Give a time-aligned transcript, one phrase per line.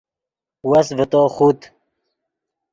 [0.69, 1.59] وس ڤے تو خوت